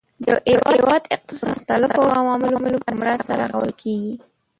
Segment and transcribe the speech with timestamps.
[0.25, 4.13] د یو هیواد اقتصاد د مختلفو عواملو په مرسته رغول کیږي.